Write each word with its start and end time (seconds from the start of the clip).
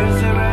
Is 0.00 0.20
there 0.22 0.49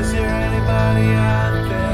Is 0.00 0.12
there 0.12 0.26
anybody 0.30 1.12
out 1.12 1.68
there? 1.68 1.89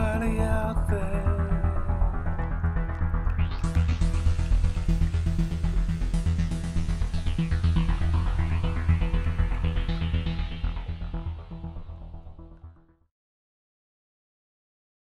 somebody 0.00 0.39